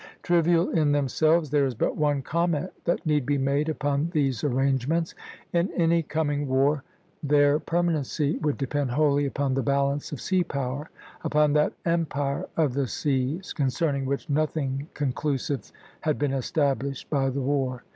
Trivial 0.23 0.71
in 0.71 0.93
themselves, 0.93 1.51
there 1.51 1.67
is 1.67 1.75
but 1.75 1.95
one 1.95 2.23
comment 2.23 2.71
that 2.85 3.05
need 3.05 3.23
be 3.23 3.37
made 3.37 3.69
upon 3.69 4.09
these 4.13 4.43
arrangements. 4.43 5.13
In 5.53 5.69
any 5.73 6.01
coming 6.01 6.47
war 6.47 6.83
their 7.21 7.59
permanency 7.59 8.37
would 8.39 8.57
depend 8.57 8.89
wholly 8.89 9.27
upon 9.27 9.53
the 9.53 9.61
balance 9.61 10.11
of 10.11 10.19
sea 10.19 10.43
power, 10.43 10.89
upon 11.23 11.53
that 11.53 11.73
empire 11.85 12.47
of 12.57 12.73
the 12.73 12.87
seas 12.87 13.53
concerning 13.53 14.07
which 14.07 14.27
nothing 14.27 14.87
conclusive 14.95 15.71
had 15.99 16.17
been 16.17 16.33
established 16.33 17.07
by 17.11 17.29
the 17.29 17.41
war. 17.41 17.83